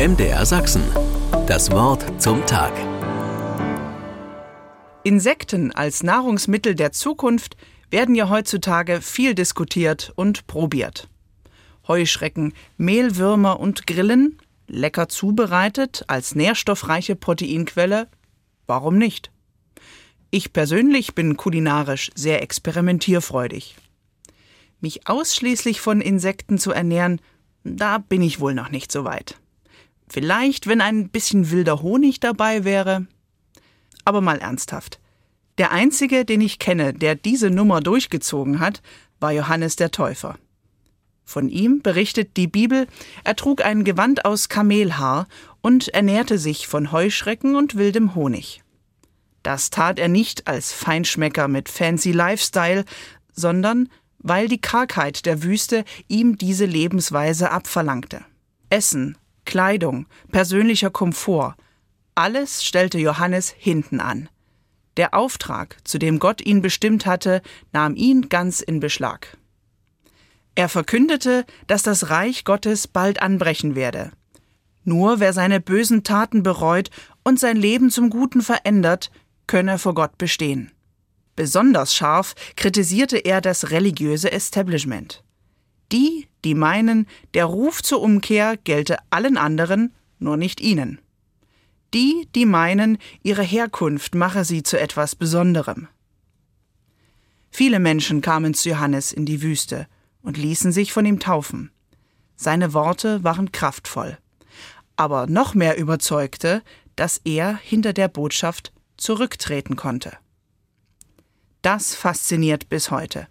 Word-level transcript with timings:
MDR 0.00 0.46
Sachsen. 0.46 0.82
Das 1.46 1.70
Wort 1.72 2.22
zum 2.22 2.46
Tag. 2.46 2.72
Insekten 5.04 5.72
als 5.72 6.02
Nahrungsmittel 6.02 6.74
der 6.74 6.92
Zukunft 6.92 7.58
werden 7.90 8.14
ja 8.14 8.30
heutzutage 8.30 9.02
viel 9.02 9.34
diskutiert 9.34 10.10
und 10.16 10.46
probiert. 10.46 11.10
Heuschrecken, 11.86 12.54
Mehlwürmer 12.78 13.60
und 13.60 13.86
Grillen, 13.86 14.38
lecker 14.68 15.10
zubereitet 15.10 16.02
als 16.06 16.34
nährstoffreiche 16.34 17.14
Proteinquelle, 17.14 18.08
warum 18.66 18.96
nicht? 18.96 19.30
Ich 20.30 20.54
persönlich 20.54 21.14
bin 21.14 21.36
kulinarisch 21.36 22.10
sehr 22.14 22.40
experimentierfreudig. 22.40 23.76
Mich 24.80 25.06
ausschließlich 25.06 25.82
von 25.82 26.00
Insekten 26.00 26.56
zu 26.56 26.72
ernähren, 26.72 27.20
da 27.64 27.98
bin 27.98 28.22
ich 28.22 28.40
wohl 28.40 28.54
noch 28.54 28.70
nicht 28.70 28.90
so 28.90 29.04
weit. 29.04 29.39
Vielleicht, 30.12 30.66
wenn 30.66 30.80
ein 30.80 31.08
bisschen 31.08 31.52
wilder 31.52 31.82
Honig 31.82 32.18
dabei 32.18 32.64
wäre. 32.64 33.06
Aber 34.04 34.20
mal 34.20 34.38
ernsthaft. 34.38 34.98
Der 35.56 35.70
einzige, 35.70 36.24
den 36.24 36.40
ich 36.40 36.58
kenne, 36.58 36.92
der 36.92 37.14
diese 37.14 37.48
Nummer 37.48 37.80
durchgezogen 37.80 38.58
hat, 38.58 38.82
war 39.20 39.30
Johannes 39.30 39.76
der 39.76 39.92
Täufer. 39.92 40.36
Von 41.24 41.48
ihm 41.48 41.80
berichtet 41.80 42.36
die 42.36 42.48
Bibel, 42.48 42.88
er 43.22 43.36
trug 43.36 43.64
ein 43.64 43.84
Gewand 43.84 44.24
aus 44.24 44.48
Kamelhaar 44.48 45.28
und 45.60 45.86
ernährte 45.88 46.38
sich 46.38 46.66
von 46.66 46.90
Heuschrecken 46.90 47.54
und 47.54 47.76
wildem 47.76 48.16
Honig. 48.16 48.64
Das 49.44 49.70
tat 49.70 50.00
er 50.00 50.08
nicht 50.08 50.48
als 50.48 50.72
Feinschmecker 50.72 51.46
mit 51.46 51.68
fancy 51.68 52.10
Lifestyle, 52.10 52.84
sondern 53.32 53.88
weil 54.18 54.48
die 54.48 54.60
Kargheit 54.60 55.24
der 55.24 55.44
Wüste 55.44 55.84
ihm 56.08 56.36
diese 56.36 56.66
Lebensweise 56.66 57.52
abverlangte. 57.52 58.24
Essen, 58.70 59.16
Kleidung, 59.50 60.06
persönlicher 60.30 60.90
Komfort, 60.90 61.56
alles 62.14 62.62
stellte 62.62 63.00
Johannes 63.00 63.50
hinten 63.50 63.98
an. 63.98 64.28
Der 64.96 65.12
Auftrag, 65.12 65.76
zu 65.82 65.98
dem 65.98 66.20
Gott 66.20 66.40
ihn 66.40 66.62
bestimmt 66.62 67.04
hatte, 67.04 67.42
nahm 67.72 67.96
ihn 67.96 68.28
ganz 68.28 68.60
in 68.60 68.78
Beschlag. 68.78 69.36
Er 70.54 70.68
verkündete, 70.68 71.44
dass 71.66 71.82
das 71.82 72.10
Reich 72.10 72.44
Gottes 72.44 72.86
bald 72.86 73.20
anbrechen 73.20 73.74
werde. 73.74 74.12
Nur 74.84 75.18
wer 75.18 75.32
seine 75.32 75.58
bösen 75.58 76.04
Taten 76.04 76.44
bereut 76.44 76.90
und 77.24 77.40
sein 77.40 77.56
Leben 77.56 77.90
zum 77.90 78.08
Guten 78.08 78.42
verändert, 78.42 79.10
könne 79.48 79.78
vor 79.78 79.94
Gott 79.96 80.16
bestehen. 80.16 80.70
Besonders 81.34 81.92
scharf 81.92 82.36
kritisierte 82.54 83.16
er 83.16 83.40
das 83.40 83.72
religiöse 83.72 84.30
Establishment. 84.30 85.24
Die, 85.92 86.28
die 86.44 86.54
meinen, 86.54 87.06
der 87.34 87.46
Ruf 87.46 87.82
zur 87.82 88.00
Umkehr 88.00 88.56
gelte 88.56 88.98
allen 89.10 89.36
anderen, 89.36 89.92
nur 90.18 90.36
nicht 90.36 90.60
ihnen. 90.60 91.00
Die, 91.92 92.28
die 92.34 92.46
meinen, 92.46 92.98
ihre 93.22 93.42
Herkunft 93.42 94.14
mache 94.14 94.44
sie 94.44 94.62
zu 94.62 94.78
etwas 94.78 95.16
Besonderem. 95.16 95.88
Viele 97.50 97.80
Menschen 97.80 98.20
kamen 98.20 98.54
zu 98.54 98.68
Johannes 98.68 99.12
in 99.12 99.26
die 99.26 99.42
Wüste 99.42 99.88
und 100.22 100.36
ließen 100.36 100.70
sich 100.70 100.92
von 100.92 101.04
ihm 101.04 101.18
taufen. 101.18 101.72
Seine 102.36 102.72
Worte 102.72 103.24
waren 103.24 103.50
kraftvoll. 103.50 104.18
Aber 104.96 105.26
noch 105.26 105.54
mehr 105.54 105.76
überzeugte, 105.76 106.62
dass 106.94 107.20
er 107.24 107.56
hinter 107.56 107.92
der 107.92 108.08
Botschaft 108.08 108.72
zurücktreten 108.96 109.74
konnte. 109.74 110.12
Das 111.62 111.94
fasziniert 111.94 112.68
bis 112.68 112.90
heute. 112.90 113.26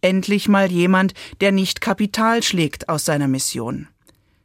Endlich 0.00 0.48
mal 0.48 0.70
jemand, 0.70 1.14
der 1.40 1.52
nicht 1.52 1.80
Kapital 1.80 2.42
schlägt 2.42 2.88
aus 2.88 3.04
seiner 3.04 3.28
Mission, 3.28 3.88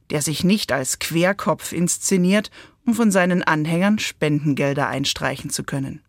der 0.10 0.22
sich 0.22 0.44
nicht 0.44 0.72
als 0.72 1.00
Querkopf 1.00 1.72
inszeniert, 1.72 2.50
um 2.86 2.96
von 2.96 3.12
seinen 3.12 3.44
Anhängern 3.44 4.00
Spendengelder 4.00 4.88
einstreichen 4.88 5.50
zu 5.50 5.64
können. 5.64 6.02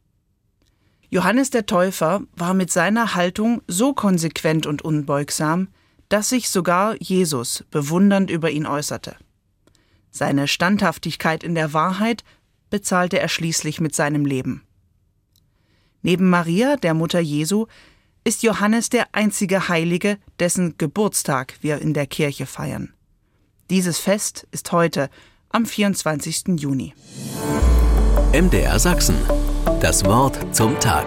Johannes 1.10 1.50
der 1.50 1.66
Täufer 1.66 2.22
war 2.34 2.54
mit 2.54 2.72
seiner 2.72 3.14
Haltung 3.14 3.62
so 3.68 3.92
konsequent 3.92 4.66
und 4.66 4.82
unbeugsam, 4.82 5.68
dass 6.08 6.30
sich 6.30 6.48
sogar 6.48 6.96
Jesus 7.00 7.64
bewundernd 7.70 8.30
über 8.30 8.50
ihn 8.50 8.66
äußerte. 8.66 9.16
Seine 10.10 10.48
Standhaftigkeit 10.48 11.44
in 11.44 11.54
der 11.54 11.72
Wahrheit 11.72 12.24
bezahlte 12.70 13.18
er 13.18 13.28
schließlich 13.28 13.80
mit 13.80 13.94
seinem 13.94 14.24
Leben. 14.24 14.62
Neben 16.02 16.28
Maria, 16.30 16.76
der 16.76 16.94
Mutter 16.94 17.20
Jesu, 17.20 17.66
ist 18.24 18.42
Johannes 18.42 18.88
der 18.88 19.06
einzige 19.12 19.68
Heilige, 19.68 20.18
dessen 20.40 20.76
Geburtstag 20.78 21.54
wir 21.60 21.80
in 21.80 21.94
der 21.94 22.06
Kirche 22.06 22.46
feiern. 22.46 22.94
Dieses 23.70 23.98
Fest 23.98 24.46
ist 24.50 24.72
heute, 24.72 25.10
am 25.50 25.66
24. 25.66 26.58
Juni. 26.58 26.94
MDR 28.32 28.78
Sachsen. 28.78 29.16
Das 29.80 30.04
Wort 30.04 30.54
zum 30.54 30.78
Tag. 30.80 31.06